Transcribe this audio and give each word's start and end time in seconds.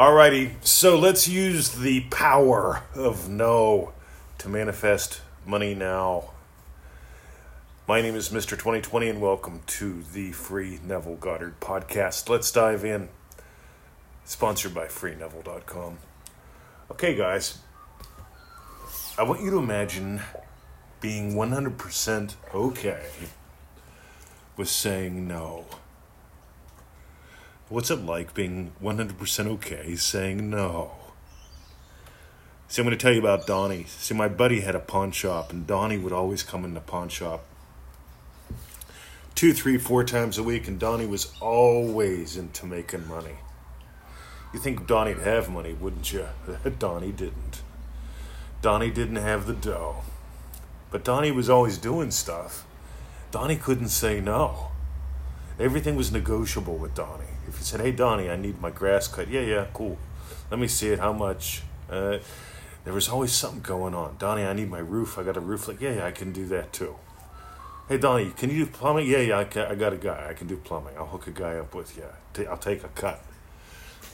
Alrighty, 0.00 0.52
so 0.62 0.98
let's 0.98 1.28
use 1.28 1.72
the 1.72 2.00
power 2.04 2.84
of 2.94 3.28
no 3.28 3.92
to 4.38 4.48
manifest 4.48 5.20
money 5.44 5.74
now. 5.74 6.30
My 7.86 8.00
name 8.00 8.14
is 8.14 8.30
Mr. 8.30 8.52
2020, 8.52 9.10
and 9.10 9.20
welcome 9.20 9.60
to 9.66 10.02
the 10.14 10.32
Free 10.32 10.80
Neville 10.82 11.16
Goddard 11.16 11.60
podcast. 11.60 12.30
Let's 12.30 12.50
dive 12.50 12.82
in. 12.82 13.10
Sponsored 14.24 14.72
by 14.72 14.86
FreeNeville.com. 14.86 15.98
Okay, 16.92 17.14
guys, 17.14 17.58
I 19.18 19.22
want 19.24 19.42
you 19.42 19.50
to 19.50 19.58
imagine 19.58 20.22
being 21.02 21.34
100% 21.34 22.36
okay 22.54 23.04
with 24.56 24.70
saying 24.70 25.28
no. 25.28 25.66
What's 27.70 27.90
it 27.90 28.04
like 28.04 28.34
being 28.34 28.72
100% 28.82 29.46
okay 29.46 29.96
saying 29.96 30.50
no? 30.50 30.90
See, 32.68 32.82
I'm 32.82 32.86
going 32.86 32.96
to 32.96 33.02
tell 33.02 33.12
you 33.14 33.20
about 33.20 33.46
Donnie. 33.46 33.84
See, 33.88 34.14
my 34.14 34.28
buddy 34.28 34.60
had 34.60 34.74
a 34.74 34.80
pawn 34.80 35.12
shop, 35.12 35.50
and 35.50 35.66
Donnie 35.66 35.96
would 35.96 36.12
always 36.12 36.42
come 36.42 36.64
in 36.66 36.74
the 36.74 36.80
pawn 36.80 37.08
shop 37.08 37.44
two, 39.40 39.54
three, 39.54 39.78
four 39.78 40.04
times 40.04 40.36
a 40.36 40.42
week, 40.42 40.68
and 40.68 40.78
Donnie 40.78 41.06
was 41.06 41.32
always 41.40 42.36
into 42.36 42.66
making 42.66 43.08
money. 43.08 43.36
You 44.52 44.60
think 44.60 44.86
Donnie'd 44.86 45.20
have 45.20 45.48
money, 45.48 45.72
wouldn't 45.72 46.12
you? 46.12 46.26
Donnie 46.78 47.12
didn't. 47.12 47.62
Donnie 48.60 48.90
didn't 48.90 49.16
have 49.16 49.46
the 49.46 49.54
dough. 49.54 50.02
But 50.90 51.04
Donnie 51.04 51.30
was 51.30 51.48
always 51.48 51.78
doing 51.78 52.10
stuff. 52.10 52.66
Donnie 53.30 53.56
couldn't 53.56 53.88
say 53.88 54.20
no. 54.20 54.69
Everything 55.60 55.94
was 55.94 56.10
negotiable 56.10 56.76
with 56.76 56.94
Donnie. 56.94 57.24
If 57.46 57.58
you 57.58 57.64
said, 57.64 57.80
"Hey 57.80 57.92
Donnie, 57.92 58.30
I 58.30 58.36
need 58.36 58.60
my 58.60 58.70
grass 58.70 59.06
cut," 59.08 59.28
yeah, 59.28 59.42
yeah, 59.42 59.66
cool. 59.74 59.98
Let 60.50 60.58
me 60.58 60.66
see 60.66 60.88
it. 60.88 60.98
How 60.98 61.12
much? 61.12 61.62
Uh, 61.90 62.18
there 62.84 62.94
was 62.94 63.08
always 63.08 63.32
something 63.32 63.60
going 63.60 63.94
on. 63.94 64.16
Donnie, 64.18 64.44
I 64.44 64.54
need 64.54 64.70
my 64.70 64.78
roof. 64.78 65.18
I 65.18 65.22
got 65.22 65.36
a 65.36 65.40
roof. 65.40 65.68
Like, 65.68 65.80
yeah, 65.80 65.96
yeah, 65.96 66.06
I 66.06 66.12
can 66.12 66.32
do 66.32 66.46
that 66.46 66.72
too. 66.72 66.96
Hey 67.88 67.98
Donnie, 67.98 68.30
can 68.30 68.50
you 68.50 68.64
do 68.64 68.70
plumbing? 68.70 69.06
Yeah, 69.06 69.18
yeah, 69.18 69.38
I, 69.40 69.44
can, 69.44 69.66
I 69.70 69.74
got 69.74 69.92
a 69.92 69.96
guy. 69.96 70.28
I 70.30 70.32
can 70.32 70.46
do 70.46 70.56
plumbing. 70.56 70.94
I'll 70.96 71.06
hook 71.06 71.26
a 71.26 71.32
guy 71.32 71.56
up 71.56 71.74
with 71.74 71.96
you. 71.96 72.46
I'll 72.48 72.56
take 72.56 72.84
a 72.84 72.88
cut. 72.88 73.20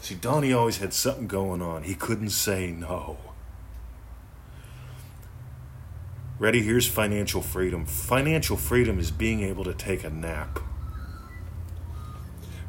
See, 0.00 0.14
Donnie 0.14 0.52
always 0.52 0.78
had 0.78 0.94
something 0.94 1.27
going 1.27 1.61
on. 1.61 1.83
He 1.83 1.94
couldn't 1.94 2.30
say 2.30 2.70
no. 2.70 3.19
Ready? 6.39 6.62
Here's 6.62 6.89
financial 6.89 7.42
freedom. 7.42 7.86
Financial 7.86 8.56
freedom 8.56 8.98
is 8.98 9.11
being 9.11 9.42
able 9.42 9.64
to 9.64 9.74
take 9.74 10.05
a 10.05 10.11
nap. 10.11 10.58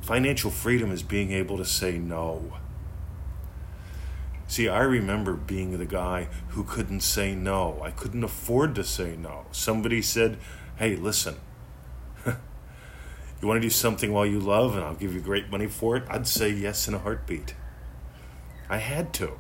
Financial 0.08 0.50
freedom 0.50 0.89
is 0.89 1.03
being 1.03 1.33
able 1.33 1.58
to 1.58 1.66
say 1.66 1.97
no. 1.97 2.53
See, 4.47 4.69
I 4.69 4.80
remember 4.83 5.33
being 5.33 5.77
the 5.77 5.86
guy 5.86 6.30
who 6.52 6.64
couldn't 6.64 7.02
say 7.02 7.36
no. 7.36 7.81
I 7.83 7.91
couldn't 7.91 8.23
afford 8.23 8.73
to 8.75 8.86
say 8.86 9.17
no. 9.17 9.47
Somebody 9.52 10.02
said, 10.02 10.38
Hey, 10.77 10.95
listen, 10.95 11.36
you 12.25 12.38
want 13.41 13.58
to 13.58 13.67
do 13.67 13.69
something 13.69 14.14
while 14.14 14.25
you 14.25 14.39
love 14.39 14.75
and 14.77 14.86
I'll 14.86 14.95
give 14.95 15.14
you 15.14 15.19
great 15.19 15.49
money 15.49 15.67
for 15.67 15.97
it? 15.97 16.05
I'd 16.09 16.25
say 16.25 16.52
yes 16.52 16.88
in 16.88 16.94
a 16.94 16.99
heartbeat. 16.99 17.53
I 18.69 18.77
had 18.77 19.11
to. 19.16 19.38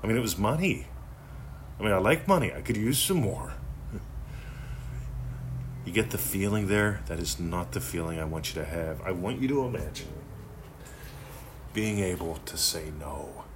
I 0.00 0.06
mean, 0.06 0.16
it 0.16 0.20
was 0.20 0.38
money. 0.38 0.86
I 1.80 1.82
mean, 1.82 1.90
I 1.90 1.98
like 1.98 2.28
money. 2.28 2.52
I 2.52 2.60
could 2.60 2.76
use 2.76 3.00
some 3.00 3.16
more. 3.16 3.54
You 5.88 5.94
get 5.94 6.10
the 6.10 6.18
feeling 6.18 6.66
there? 6.66 7.00
That 7.06 7.18
is 7.18 7.40
not 7.40 7.72
the 7.72 7.80
feeling 7.80 8.20
I 8.20 8.24
want 8.24 8.54
you 8.54 8.60
to 8.60 8.68
have. 8.68 9.00
I 9.00 9.10
want 9.10 9.40
you 9.40 9.48
to 9.48 9.64
imagine 9.64 10.12
being 11.72 12.00
able 12.00 12.34
to 12.44 12.58
say 12.58 12.92
no. 13.00 13.46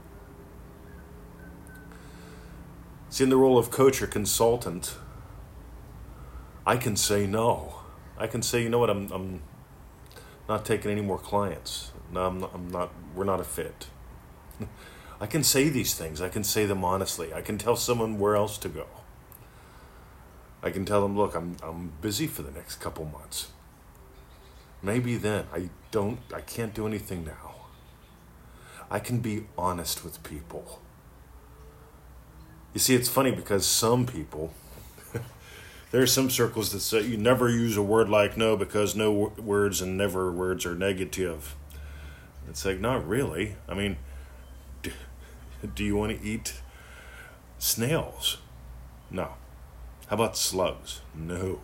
See, 3.10 3.24
in 3.24 3.28
the 3.28 3.36
role 3.36 3.58
of 3.58 3.70
coach 3.70 4.00
or 4.00 4.06
consultant, 4.06 4.96
I 6.66 6.78
can 6.78 6.96
say 6.96 7.26
no. 7.26 7.80
I 8.16 8.28
can 8.28 8.40
say, 8.40 8.62
you 8.62 8.70
know 8.70 8.78
what, 8.78 8.88
I'm, 8.88 9.12
I'm 9.12 9.42
not 10.48 10.64
taking 10.64 10.90
any 10.90 11.02
more 11.02 11.18
clients. 11.18 11.92
No, 12.10 12.28
I'm 12.28 12.40
not, 12.40 12.50
I'm 12.54 12.70
not, 12.70 12.92
we're 13.14 13.24
not 13.24 13.40
a 13.40 13.44
fit. 13.44 13.88
I 15.20 15.26
can 15.26 15.44
say 15.44 15.68
these 15.68 15.92
things. 15.92 16.22
I 16.22 16.30
can 16.30 16.44
say 16.44 16.64
them 16.64 16.82
honestly. 16.82 17.34
I 17.34 17.42
can 17.42 17.58
tell 17.58 17.76
someone 17.76 18.18
where 18.18 18.36
else 18.36 18.56
to 18.56 18.70
go. 18.70 18.86
I 20.62 20.70
can 20.70 20.84
tell 20.84 21.02
them, 21.02 21.16
look, 21.16 21.34
I'm, 21.34 21.56
I'm 21.62 21.92
busy 22.00 22.26
for 22.26 22.42
the 22.42 22.52
next 22.52 22.76
couple 22.76 23.04
months. 23.04 23.50
Maybe 24.82 25.16
then. 25.16 25.46
I 25.52 25.70
don't, 25.90 26.20
I 26.32 26.40
can't 26.40 26.72
do 26.74 26.86
anything 26.86 27.24
now. 27.24 27.54
I 28.90 28.98
can 28.98 29.18
be 29.18 29.46
honest 29.58 30.04
with 30.04 30.22
people. 30.22 30.80
You 32.74 32.80
see, 32.80 32.94
it's 32.94 33.08
funny 33.08 33.32
because 33.32 33.66
some 33.66 34.06
people, 34.06 34.52
there 35.90 36.02
are 36.02 36.06
some 36.06 36.30
circles 36.30 36.72
that 36.72 36.80
say 36.80 37.02
you 37.02 37.16
never 37.16 37.48
use 37.48 37.76
a 37.76 37.82
word 37.82 38.08
like 38.08 38.36
no 38.36 38.56
because 38.56 38.94
no 38.94 39.32
words 39.38 39.80
and 39.82 39.96
never 39.96 40.30
words 40.30 40.64
are 40.64 40.74
negative. 40.74 41.54
It's 42.48 42.64
like, 42.64 42.80
not 42.80 43.06
really. 43.06 43.56
I 43.68 43.74
mean, 43.74 43.96
do 45.74 45.84
you 45.84 45.96
want 45.96 46.18
to 46.18 46.26
eat 46.26 46.54
snails? 47.58 48.38
No. 49.10 49.34
How 50.12 50.16
about 50.16 50.36
slugs? 50.36 51.00
No. 51.14 51.60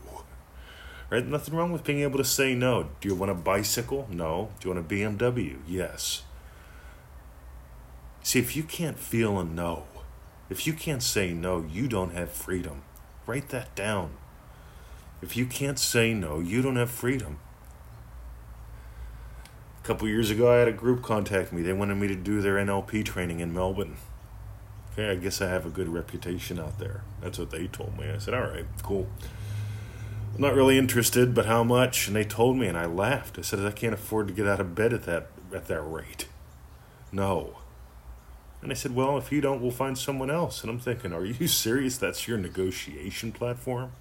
Right? 1.10 1.26
Nothing 1.26 1.54
wrong 1.54 1.70
with 1.70 1.84
being 1.84 2.00
able 2.00 2.16
to 2.16 2.25
say 2.25 2.54
no. 2.54 2.88
Do 2.98 3.06
you 3.10 3.14
want 3.14 3.31
a 3.31 3.34
bicycle? 3.34 4.09
No. 4.10 4.48
Do 4.59 4.70
you 4.70 4.75
want 4.75 4.91
a 4.91 4.94
BMW? 4.94 5.59
Yes. 5.69 6.22
See, 8.22 8.38
if 8.38 8.56
you 8.56 8.62
can't 8.62 8.98
feel 8.98 9.38
a 9.38 9.44
no, 9.44 9.82
if 10.48 10.66
you 10.66 10.72
can't 10.72 11.03
say 11.03 11.34
no, 11.34 11.62
you 11.70 11.88
don't 11.88 12.14
have 12.14 12.31
freedom. 12.31 12.84
Write 13.26 13.50
that 13.50 13.75
down. 13.75 14.12
If 15.20 15.36
you 15.36 15.44
can't 15.44 15.78
say 15.78 16.15
no, 16.15 16.41
you 16.41 16.62
don't 16.62 16.76
have 16.76 16.91
freedom. 16.91 17.41
A 19.84 19.86
couple 19.86 20.09
years 20.09 20.30
ago, 20.30 20.50
I 20.50 20.56
had 20.56 20.69
a 20.69 20.72
group 20.72 21.03
contact 21.03 21.53
me. 21.53 21.60
They 21.60 21.75
wanted 21.75 21.97
me 21.97 22.09
to 22.09 22.16
do 22.16 22.41
their 22.41 22.54
NLP 22.54 23.04
training 23.04 23.41
in 23.41 23.53
Melbourne. 23.53 23.98
Okay, 24.98 25.10
I 25.10 25.14
guess 25.14 25.41
I 25.41 25.47
have 25.47 25.64
a 25.64 25.70
good 25.70 25.88
reputation 25.88 26.59
out 26.59 26.81
there. 26.81 27.03
That's 27.20 27.38
what 27.38 27.53
they 27.53 27.69
told 27.69 27.97
me. 27.97 28.10
I 28.10 28.19
said, 28.19 28.34
all 28.34 28.41
right, 28.41 28.66
cool. 28.82 29.06
I'm 30.34 30.41
not 30.41 30.56
really 30.56 30.76
interested, 30.76 31.36
but 31.36 31.47
how 31.47 31.62
much? 31.62 32.09
And 32.09 32.16
they 32.16 32.25
told 32.25 32.56
me, 32.56 32.66
and 32.66 32.76
I 32.76 32.86
laughed. 32.86 33.38
I 33.38 33.42
said, 33.42 33.60
I 33.60 33.70
can't 33.70 33.94
afford 33.94 34.26
to 34.26 34.34
get 34.34 34.48
out 34.48 34.59
of 34.59 34.75
bed 34.75 34.92
at 34.92 35.04
that 35.04 35.28
at 35.54 35.69
that 35.69 35.82
rate. 35.82 36.26
No. 37.12 37.59
And 38.60 38.72
I 38.72 38.75
said, 38.75 38.97
well, 38.97 39.16
if 39.19 39.31
you 39.31 39.41
don't, 39.41 39.62
we'll 39.62 39.70
find 39.70 39.97
someone 39.97 40.31
else. 40.31 40.62
And 40.62 40.70
I'm 40.70 40.81
thinking, 40.81 41.12
are 41.12 41.25
you 41.25 41.47
serious? 41.47 41.97
That's 41.97 42.26
your 42.26 42.36
negotiation 42.36 43.30
platform? 43.30 43.92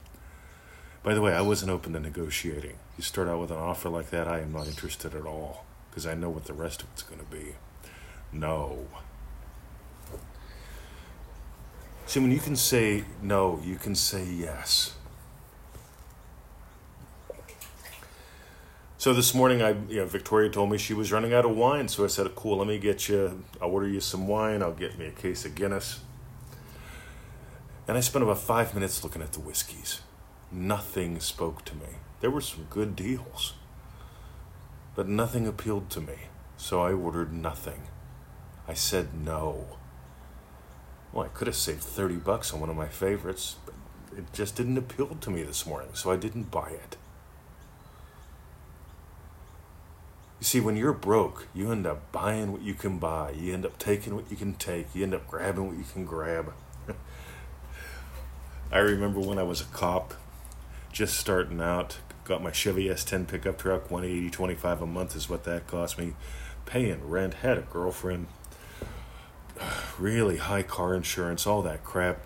By 1.03 1.13
the 1.13 1.21
way, 1.21 1.31
I 1.31 1.41
wasn't 1.41 1.69
open 1.69 1.93
to 1.93 1.99
negotiating. 1.99 2.77
You 2.97 3.03
start 3.03 3.27
out 3.27 3.39
with 3.39 3.51
an 3.51 3.57
offer 3.57 3.89
like 3.89 4.09
that, 4.09 4.27
I 4.27 4.39
am 4.39 4.51
not 4.51 4.65
interested 4.65 5.13
at 5.13 5.27
all 5.27 5.63
because 5.91 6.07
I 6.07 6.15
know 6.15 6.31
what 6.31 6.45
the 6.45 6.53
rest 6.53 6.81
of 6.81 6.87
it's 6.93 7.03
going 7.03 7.19
to 7.19 7.25
be. 7.25 7.53
No. 8.33 8.87
See, 12.07 12.21
when 12.21 12.31
you 12.31 12.39
can 12.39 12.55
say 12.55 13.03
no, 13.21 13.59
you 13.65 13.75
can 13.75 13.93
say 13.93 14.23
yes. 14.23 14.95
So 18.97 19.13
this 19.13 19.35
morning, 19.35 19.61
I 19.61 19.71
you 19.89 19.97
know, 19.97 20.05
Victoria 20.05 20.49
told 20.49 20.71
me 20.71 20.77
she 20.77 20.93
was 20.93 21.11
running 21.11 21.33
out 21.33 21.43
of 21.43 21.51
wine, 21.51 21.89
so 21.89 22.05
I 22.05 22.07
said, 22.07 22.33
"Cool, 22.33 22.59
let 22.59 22.67
me 22.67 22.79
get 22.79 23.09
you. 23.09 23.43
I'll 23.61 23.69
order 23.69 23.89
you 23.89 23.99
some 23.99 24.25
wine. 24.25 24.63
I'll 24.63 24.71
get 24.71 24.97
me 24.97 25.07
a 25.07 25.11
case 25.11 25.43
of 25.43 25.53
Guinness." 25.53 25.99
And 27.89 27.97
I 27.97 27.99
spent 27.99 28.23
about 28.23 28.39
five 28.39 28.73
minutes 28.73 29.03
looking 29.03 29.21
at 29.21 29.33
the 29.33 29.41
whiskeys. 29.41 29.99
Nothing 30.49 31.19
spoke 31.19 31.65
to 31.65 31.75
me. 31.75 31.99
There 32.21 32.31
were 32.31 32.41
some 32.41 32.67
good 32.69 32.95
deals, 32.95 33.53
but 34.95 35.09
nothing 35.09 35.45
appealed 35.45 35.89
to 35.89 35.99
me. 35.99 36.29
So 36.55 36.81
I 36.81 36.93
ordered 36.93 37.33
nothing. 37.33 37.89
I 38.65 38.75
said 38.75 39.13
no. 39.13 39.77
Well, 41.11 41.25
I 41.25 41.29
could 41.29 41.47
have 41.47 41.55
saved 41.55 41.81
30 41.81 42.15
bucks 42.17 42.53
on 42.53 42.59
one 42.59 42.69
of 42.69 42.75
my 42.75 42.87
favorites, 42.87 43.55
but 43.65 43.73
it 44.17 44.31
just 44.33 44.55
didn't 44.55 44.77
appeal 44.77 45.07
to 45.07 45.29
me 45.29 45.43
this 45.43 45.65
morning, 45.65 45.89
so 45.93 46.11
I 46.11 46.17
didn't 46.17 46.51
buy 46.51 46.69
it. 46.69 46.97
You 50.39 50.45
see, 50.45 50.59
when 50.59 50.77
you're 50.77 50.93
broke, 50.93 51.47
you 51.55 51.71
end 51.71 51.87
up 51.87 52.11
buying 52.11 52.51
what 52.51 52.61
you 52.61 52.75
can 52.75 52.99
buy. 52.99 53.31
You 53.31 53.53
end 53.53 53.65
up 53.65 53.79
taking 53.79 54.15
what 54.15 54.29
you 54.29 54.37
can 54.37 54.53
take. 54.53 54.93
You 54.93 55.03
end 55.03 55.15
up 55.15 55.27
grabbing 55.27 55.65
what 55.67 55.77
you 55.77 55.85
can 55.91 56.05
grab. 56.05 56.53
I 58.71 58.77
remember 58.77 59.19
when 59.19 59.39
I 59.39 59.43
was 59.43 59.61
a 59.61 59.65
cop, 59.65 60.13
just 60.91 61.17
starting 61.17 61.59
out, 61.59 61.97
got 62.23 62.43
my 62.43 62.51
Chevy 62.51 62.87
S10 62.87 63.27
pickup 63.27 63.57
truck, 63.57 63.89
180 63.89 64.29
25 64.29 64.81
a 64.81 64.85
month 64.85 65.15
is 65.15 65.29
what 65.29 65.43
that 65.45 65.65
cost 65.65 65.97
me. 65.97 66.13
Paying 66.65 67.07
rent, 67.09 67.35
had 67.35 67.57
a 67.57 67.61
girlfriend, 67.61 68.27
really 69.99 70.37
high 70.37 70.63
car 70.63 70.93
insurance, 70.93 71.47
all 71.47 71.61
that 71.63 71.83
crap. 71.83 72.19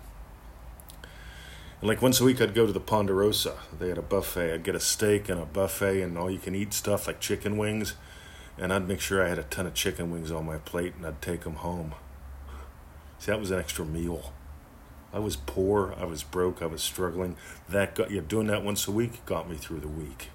And 1.80 1.88
like 1.88 2.00
once 2.00 2.20
a 2.20 2.24
week, 2.24 2.40
I'd 2.40 2.54
go 2.54 2.66
to 2.66 2.72
the 2.72 2.80
Ponderosa. 2.80 3.56
They 3.78 3.88
had 3.88 3.98
a 3.98 4.02
buffet. 4.02 4.54
I'd 4.54 4.62
get 4.62 4.74
a 4.74 4.80
steak 4.80 5.28
and 5.28 5.40
a 5.40 5.44
buffet 5.44 6.02
and 6.02 6.16
all 6.16 6.30
you 6.30 6.38
can 6.38 6.54
eat 6.54 6.72
stuff 6.72 7.06
like 7.06 7.20
chicken 7.20 7.56
wings. 7.56 7.94
And 8.56 8.72
I'd 8.72 8.86
make 8.86 9.00
sure 9.00 9.24
I 9.24 9.28
had 9.28 9.38
a 9.38 9.44
ton 9.44 9.66
of 9.66 9.74
chicken 9.74 10.10
wings 10.10 10.30
on 10.30 10.46
my 10.46 10.58
plate 10.58 10.94
and 10.96 11.06
I'd 11.06 11.20
take 11.20 11.42
them 11.42 11.56
home. 11.56 11.94
See, 13.18 13.32
that 13.32 13.40
was 13.40 13.50
an 13.50 13.58
extra 13.58 13.84
meal. 13.84 14.32
I 15.12 15.18
was 15.18 15.36
poor, 15.36 15.94
I 15.98 16.04
was 16.04 16.22
broke, 16.22 16.62
I 16.62 16.66
was 16.66 16.82
struggling. 16.82 17.36
That 17.68 17.94
got, 17.94 18.10
yeah, 18.10 18.22
doing 18.26 18.46
that 18.46 18.64
once 18.64 18.88
a 18.88 18.92
week 18.92 19.24
got 19.26 19.48
me 19.50 19.56
through 19.56 19.80
the 19.80 19.88
week. 19.88 20.30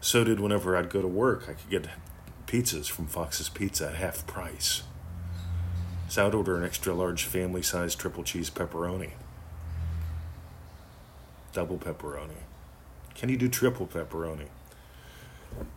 So 0.00 0.22
did 0.24 0.40
whenever 0.40 0.76
I'd 0.76 0.90
go 0.90 1.02
to 1.02 1.08
work, 1.08 1.44
I 1.48 1.54
could 1.54 1.70
get 1.70 1.88
pizzas 2.46 2.88
from 2.88 3.06
Fox's 3.06 3.48
Pizza 3.48 3.88
at 3.88 3.96
half 3.96 4.26
price. 4.26 4.82
So 6.08 6.26
I'd 6.26 6.34
order 6.34 6.56
an 6.56 6.64
extra 6.64 6.94
large 6.94 7.24
family 7.24 7.62
size 7.62 7.94
triple 7.94 8.24
cheese 8.24 8.48
pepperoni. 8.48 9.10
Double 11.52 11.76
pepperoni. 11.76 12.40
Can 13.14 13.28
you 13.28 13.36
do 13.36 13.48
triple 13.48 13.86
pepperoni? 13.86 14.48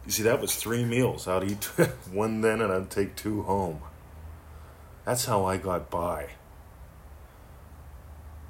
You 0.06 0.12
see, 0.12 0.24
that 0.24 0.39
was 0.39 0.56
three 0.56 0.86
meals. 0.86 1.28
I'd 1.28 1.44
eat 1.44 1.63
one 2.12 2.42
then 2.42 2.62
and 2.62 2.72
I'd 2.72 2.89
take 2.89 3.16
two 3.16 3.44
home. 3.44 3.81
That's 5.06 5.25
how 5.25 5.45
I 5.45 5.57
got 5.57 5.89
by. 5.89 6.30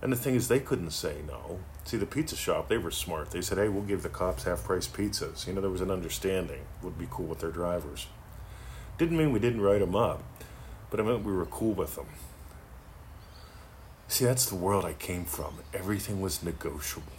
And 0.02 0.12
the 0.12 0.18
thing 0.18 0.36
is, 0.36 0.48
they 0.48 0.60
couldn't 0.60 0.92
say 0.92 1.18
no. 1.28 1.60
See, 1.84 1.98
the 1.98 2.06
pizza 2.06 2.36
shop, 2.36 2.70
they 2.70 2.78
were 2.78 2.92
smart. 2.92 3.32
They 3.32 3.42
said, 3.42 3.58
hey, 3.58 3.70
we'll 3.70 3.84
give 3.84 4.04
the 4.04 4.10
cops 4.10 4.44
half 4.44 4.64
price 4.64 4.88
pizzas. 4.88 5.48
You 5.48 5.54
know, 5.54 5.62
there 5.62 5.70
was 5.70 5.82
an 5.82 5.92
understanding. 5.92 6.62
Would 6.84 6.98
be 6.98 7.08
cool 7.10 7.28
with 7.28 7.40
their 7.40 7.52
drivers. 7.52 8.08
Didn't 8.98 9.18
mean 9.18 9.32
we 9.32 9.40
didn't 9.40 9.62
write 9.62 9.80
them 9.80 9.96
up, 9.96 10.22
but 10.92 11.00
it 11.00 11.04
meant 11.04 11.24
we 11.24 11.34
were 11.34 11.46
cool 11.46 11.74
with 11.74 11.96
them. 11.96 12.06
See, 14.10 14.26
that's 14.26 14.46
the 14.46 14.56
world 14.56 14.84
I 14.84 14.94
came 14.94 15.24
from. 15.24 15.60
Everything 15.74 16.20
was 16.20 16.44
negotiable. 16.44 17.14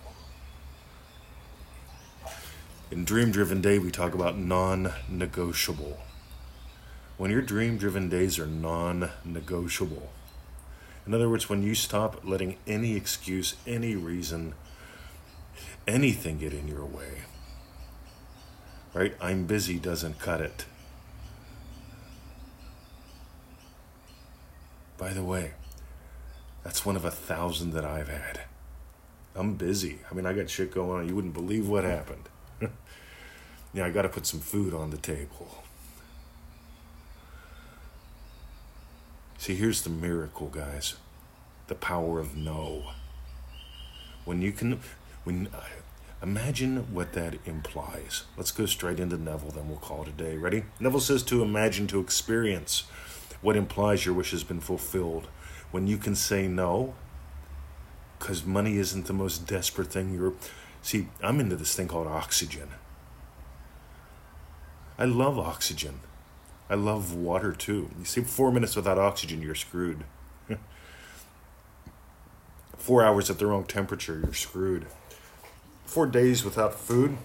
In 2.90 3.06
Dream 3.06 3.32
Driven 3.32 3.62
Day, 3.62 3.78
we 3.78 3.90
talk 3.90 4.12
about 4.12 4.36
non 4.36 4.92
negotiable. 5.08 5.98
When 7.16 7.30
your 7.30 7.40
dream 7.40 7.78
driven 7.78 8.10
days 8.10 8.38
are 8.38 8.46
non 8.46 9.10
negotiable, 9.24 10.10
in 11.06 11.14
other 11.14 11.30
words, 11.30 11.48
when 11.48 11.62
you 11.62 11.74
stop 11.74 12.20
letting 12.24 12.58
any 12.66 12.94
excuse, 12.94 13.54
any 13.66 13.96
reason, 13.96 14.54
anything 15.88 16.38
get 16.38 16.52
in 16.52 16.68
your 16.68 16.84
way, 16.84 17.22
right? 18.92 19.14
I'm 19.18 19.46
busy 19.46 19.78
doesn't 19.78 20.18
cut 20.18 20.42
it. 20.42 20.66
By 25.02 25.12
the 25.12 25.24
way, 25.24 25.50
that's 26.62 26.86
one 26.86 26.94
of 26.94 27.04
a 27.04 27.10
thousand 27.10 27.72
that 27.72 27.84
I've 27.84 28.06
had. 28.06 28.42
I'm 29.34 29.54
busy. 29.54 29.98
I 30.08 30.14
mean, 30.14 30.26
I 30.26 30.32
got 30.32 30.48
shit 30.48 30.72
going 30.72 31.00
on. 31.00 31.08
You 31.08 31.16
wouldn't 31.16 31.34
believe 31.34 31.68
what 31.68 31.82
happened. 31.82 32.28
yeah, 33.74 33.84
I 33.84 33.90
got 33.90 34.02
to 34.02 34.08
put 34.08 34.26
some 34.26 34.38
food 34.38 34.72
on 34.72 34.90
the 34.90 34.96
table. 34.96 35.64
See, 39.38 39.56
here's 39.56 39.82
the 39.82 39.90
miracle, 39.90 40.46
guys 40.46 40.94
the 41.66 41.74
power 41.74 42.20
of 42.20 42.36
no. 42.36 42.92
When 44.24 44.40
you 44.40 44.52
can, 44.52 44.78
when, 45.24 45.48
uh, 45.52 45.64
imagine 46.22 46.94
what 46.94 47.12
that 47.14 47.38
implies. 47.44 48.22
Let's 48.36 48.52
go 48.52 48.66
straight 48.66 49.00
into 49.00 49.16
Neville, 49.16 49.50
then 49.50 49.68
we'll 49.68 49.78
call 49.78 50.02
it 50.02 50.08
a 50.10 50.12
day. 50.12 50.36
Ready? 50.36 50.62
Neville 50.78 51.00
says 51.00 51.24
to 51.24 51.42
imagine, 51.42 51.88
to 51.88 51.98
experience 51.98 52.84
what 53.42 53.56
implies 53.56 54.06
your 54.06 54.14
wish 54.14 54.30
has 54.30 54.44
been 54.44 54.60
fulfilled. 54.60 55.28
When 55.70 55.86
you 55.86 55.98
can 55.98 56.14
say 56.14 56.48
no, 56.48 56.94
because 58.18 58.44
money 58.44 58.78
isn't 58.78 59.06
the 59.06 59.12
most 59.12 59.46
desperate 59.46 59.88
thing 59.88 60.14
you're. 60.14 60.32
See, 60.80 61.08
I'm 61.22 61.40
into 61.40 61.56
this 61.56 61.74
thing 61.74 61.88
called 61.88 62.06
oxygen. 62.06 62.68
I 64.98 65.04
love 65.04 65.38
oxygen. 65.38 66.00
I 66.70 66.74
love 66.74 67.14
water 67.14 67.52
too. 67.52 67.90
You 67.98 68.04
see, 68.04 68.22
four 68.22 68.52
minutes 68.52 68.76
without 68.76 68.98
oxygen, 68.98 69.42
you're 69.42 69.54
screwed. 69.54 70.04
Four 72.76 73.04
hours 73.04 73.30
at 73.30 73.38
the 73.38 73.46
wrong 73.46 73.64
temperature, 73.64 74.20
you're 74.24 74.34
screwed. 74.34 74.86
Four 75.84 76.06
days 76.06 76.44
without 76.44 76.74
food, 76.74 77.16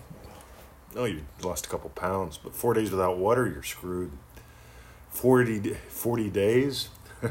oh, 0.96 1.06
you 1.06 1.25
lost 1.42 1.66
a 1.66 1.69
couple 1.69 1.90
pounds. 1.92 2.38
But 2.38 2.54
four 2.54 2.74
days 2.74 2.92
without 2.92 3.18
water, 3.18 3.48
you're 3.48 3.64
screwed. 3.64 4.12
40, 5.18 5.74
40 5.90 6.30
days 6.30 6.90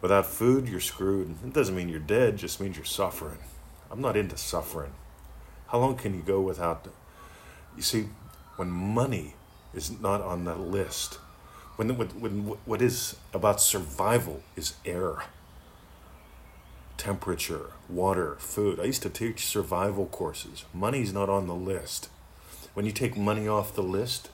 without 0.00 0.26
food, 0.26 0.68
you're 0.68 0.78
screwed. 0.78 1.34
It 1.44 1.52
doesn't 1.52 1.74
mean 1.74 1.88
you're 1.88 1.98
dead, 1.98 2.36
just 2.36 2.60
means 2.60 2.76
you're 2.76 2.84
suffering. 2.84 3.38
I'm 3.90 4.00
not 4.00 4.16
into 4.16 4.36
suffering. 4.36 4.92
How 5.66 5.78
long 5.78 5.96
can 5.96 6.14
you 6.14 6.22
go 6.22 6.40
without? 6.40 6.86
You 7.76 7.82
see, 7.82 8.06
when 8.54 8.70
money 8.70 9.34
is 9.74 10.00
not 10.00 10.20
on 10.20 10.44
the 10.44 10.54
list. 10.54 11.14
When, 11.74 11.96
when, 11.96 12.08
when 12.20 12.40
what 12.64 12.80
is 12.80 13.16
about 13.34 13.60
survival 13.60 14.44
is 14.54 14.74
air, 14.84 15.24
temperature, 16.96 17.70
water, 17.88 18.36
food. 18.38 18.78
I 18.78 18.84
used 18.84 19.02
to 19.02 19.10
teach 19.10 19.44
survival 19.46 20.06
courses. 20.06 20.64
Money's 20.72 21.12
not 21.12 21.28
on 21.28 21.48
the 21.48 21.54
list. 21.54 22.10
When 22.74 22.86
you 22.86 22.92
take 22.92 23.16
money 23.16 23.48
off 23.48 23.74
the 23.74 23.82
list, 23.82 24.30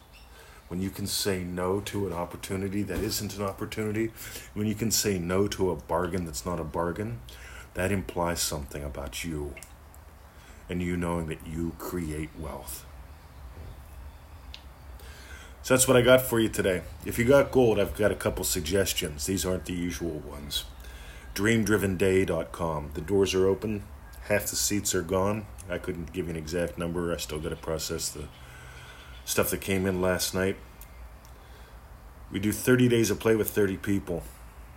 when 0.68 0.80
you 0.80 0.90
can 0.90 1.06
say 1.06 1.44
no 1.44 1.80
to 1.80 2.06
an 2.06 2.12
opportunity 2.12 2.82
that 2.82 2.98
isn't 2.98 3.36
an 3.36 3.42
opportunity, 3.42 4.10
when 4.54 4.66
you 4.66 4.74
can 4.74 4.90
say 4.90 5.18
no 5.18 5.46
to 5.48 5.70
a 5.70 5.76
bargain 5.76 6.24
that's 6.24 6.44
not 6.44 6.58
a 6.58 6.64
bargain, 6.64 7.20
that 7.74 7.92
implies 7.92 8.40
something 8.40 8.82
about 8.82 9.24
you 9.24 9.54
and 10.68 10.82
you 10.82 10.96
knowing 10.96 11.26
that 11.26 11.46
you 11.46 11.72
create 11.78 12.30
wealth. 12.38 12.84
So 15.62 15.74
that's 15.74 15.88
what 15.88 15.96
I 15.96 16.02
got 16.02 16.22
for 16.22 16.38
you 16.38 16.48
today. 16.48 16.82
If 17.04 17.18
you 17.18 17.24
got 17.24 17.50
gold, 17.50 17.80
I've 17.80 17.96
got 17.96 18.12
a 18.12 18.16
couple 18.16 18.44
suggestions. 18.44 19.26
These 19.26 19.44
aren't 19.44 19.64
the 19.64 19.72
usual 19.72 20.20
ones. 20.20 20.64
DreamDrivenDay.com. 21.34 22.90
The 22.94 23.00
doors 23.00 23.34
are 23.34 23.46
open. 23.46 23.82
Half 24.28 24.46
the 24.46 24.56
seats 24.56 24.94
are 24.94 25.02
gone. 25.02 25.46
I 25.68 25.78
couldn't 25.78 26.12
give 26.12 26.26
you 26.26 26.30
an 26.30 26.36
exact 26.36 26.78
number. 26.78 27.12
I 27.12 27.16
still 27.16 27.40
got 27.40 27.48
to 27.48 27.56
process 27.56 28.08
the 28.08 28.28
stuff 29.26 29.50
that 29.50 29.60
came 29.60 29.84
in 29.84 30.00
last 30.00 30.34
night. 30.34 30.56
We 32.32 32.38
do 32.38 32.52
30 32.52 32.88
days 32.88 33.10
of 33.10 33.20
play 33.20 33.36
with 33.36 33.50
30 33.50 33.76
people. 33.76 34.22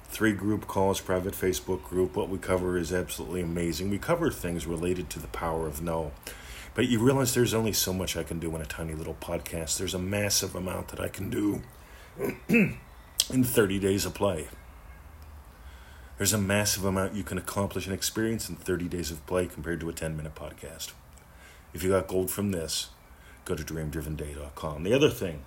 Three 0.09 0.33
group 0.33 0.67
calls, 0.67 0.99
private 0.99 1.33
Facebook 1.33 1.83
group. 1.83 2.15
What 2.15 2.29
we 2.29 2.39
cover 2.39 2.77
is 2.77 2.91
absolutely 2.91 3.41
amazing. 3.41 3.89
We 3.89 3.99
cover 3.99 4.31
things 4.31 4.65
related 4.65 5.09
to 5.11 5.19
the 5.19 5.27
power 5.27 5.67
of 5.67 5.81
no. 5.81 6.11
But 6.73 6.87
you 6.87 6.99
realize 6.99 7.33
there's 7.33 7.53
only 7.53 7.73
so 7.73 7.93
much 7.93 8.17
I 8.17 8.23
can 8.23 8.39
do 8.39 8.53
in 8.55 8.61
a 8.61 8.65
tiny 8.65 8.93
little 8.93 9.15
podcast. 9.15 9.77
There's 9.77 9.93
a 9.93 9.99
massive 9.99 10.55
amount 10.55 10.89
that 10.89 10.99
I 10.99 11.09
can 11.09 11.29
do 11.29 11.61
in 12.49 13.43
30 13.43 13.79
days 13.79 14.05
of 14.05 14.15
play. 14.15 14.47
There's 16.17 16.33
a 16.33 16.39
massive 16.39 16.85
amount 16.85 17.13
you 17.13 17.23
can 17.23 17.37
accomplish 17.37 17.85
and 17.85 17.93
experience 17.93 18.49
in 18.49 18.55
30 18.55 18.87
days 18.87 19.11
of 19.11 19.25
play 19.25 19.45
compared 19.45 19.79
to 19.81 19.89
a 19.89 19.93
10 19.93 20.17
minute 20.17 20.35
podcast. 20.35 20.91
If 21.73 21.83
you 21.83 21.91
got 21.91 22.07
gold 22.07 22.31
from 22.31 22.51
this, 22.51 22.89
go 23.45 23.55
to 23.55 23.63
dreamdrivenday.com. 23.63 24.83
The 24.83 24.93
other 24.93 25.09
thing, 25.09 25.43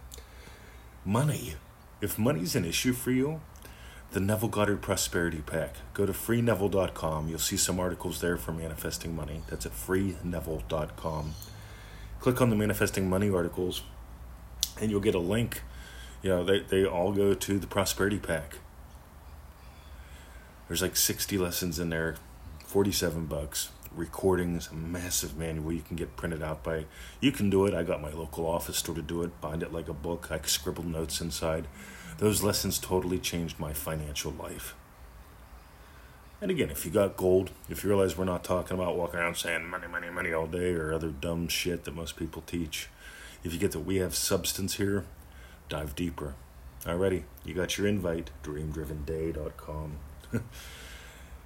money. 1.04 1.54
If 2.00 2.18
money's 2.18 2.56
an 2.56 2.64
issue 2.64 2.92
for 2.92 3.12
you, 3.12 3.40
the 4.12 4.20
Neville 4.20 4.49
Goddard 4.49 4.82
Prosperity 4.82 5.40
Pack. 5.40 5.76
Go 5.94 6.04
to 6.04 6.12
freeneville.com. 6.12 7.28
You'll 7.28 7.38
see 7.38 7.56
some 7.56 7.80
articles 7.80 8.20
there 8.20 8.37
for 8.37 8.52
manifesting 8.52 9.16
money. 9.16 9.42
That's 9.49 9.64
at 9.64 9.72
freeneville.com. 9.72 11.34
Click 12.20 12.40
on 12.40 12.50
the 12.50 12.56
manifesting 12.56 13.08
money 13.08 13.30
articles, 13.30 13.82
and 14.80 14.90
you'll 14.90 15.00
get 15.00 15.14
a 15.14 15.18
link. 15.18 15.62
You 16.22 16.30
know, 16.30 16.44
they, 16.44 16.61
they 16.61 16.84
all 16.84 17.12
go 17.12 17.34
to 17.34 17.58
the 17.58 17.66
Prosperity 17.66 18.18
Pack. 18.18 18.58
There's 20.68 20.82
like 20.82 20.96
60 20.96 21.38
lessons 21.38 21.78
in 21.78 21.88
there, 21.88 22.16
47 22.66 23.26
bucks. 23.26 23.70
Recordings, 23.94 24.68
a 24.70 24.75
massive 24.75 25.37
manual 25.37 25.72
you 25.72 25.82
can 25.82 25.96
get 25.96 26.16
printed 26.16 26.42
out 26.42 26.62
by. 26.62 26.87
You 27.20 27.32
can 27.32 27.50
do 27.50 27.66
it. 27.66 27.75
I 27.75 27.82
got 27.82 28.00
my 28.00 28.11
local 28.11 28.46
office 28.46 28.78
store 28.78 28.94
to 28.94 29.02
do 29.02 29.22
it. 29.22 29.40
Bind 29.40 29.62
it 29.62 29.72
like 29.72 29.88
a 29.88 29.94
book. 29.94 30.28
I 30.30 30.40
scribbled 30.42 30.87
notes 30.87 31.20
inside 31.20 31.66
those 32.18 32.42
lessons 32.42 32.78
totally 32.78 33.18
changed 33.18 33.58
my 33.58 33.72
financial 33.72 34.30
life. 34.32 34.76
And 36.40 36.52
again, 36.52 36.70
if 36.70 36.84
you 36.84 36.90
got 36.92 37.16
gold, 37.16 37.50
if 37.68 37.82
you 37.82 37.90
realize 37.90 38.16
we're 38.16 38.25
not 38.25 38.44
talking 38.44 38.76
about 38.76 38.96
walking 38.96 39.18
around 39.18 39.37
saying 39.37 39.64
money, 39.64 39.87
money, 39.87 40.08
money 40.08 40.32
all 40.32 40.46
day 40.46 40.72
or 40.75 40.92
other 40.92 41.11
dumb 41.11 41.49
shit 41.49 41.84
that 41.84 41.94
most 41.96 42.16
people 42.16 42.42
teach, 42.46 42.88
if 43.42 43.52
you 43.52 43.58
get 43.58 43.72
that 43.72 43.80
we 43.80 43.96
have 43.96 44.14
substance 44.14 44.75
here, 44.75 45.04
dive 45.68 45.96
deeper. 45.96 46.34
Alrighty, 46.84 47.25
you 47.44 47.54
got 47.54 47.76
your 47.76 47.87
invite, 47.87 48.30
dreamdrivenday.com. 48.44 49.99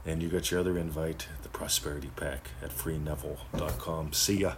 and 0.07 0.23
you 0.23 0.29
got 0.29 0.51
your 0.51 0.61
other 0.61 0.79
invite, 0.79 1.29
the 1.43 1.49
Prosperity 1.49 2.11
Pack 2.17 2.51
at 2.63 2.71
freeneville.com. 2.71 4.13
See 4.13 4.39
ya. 4.39 4.55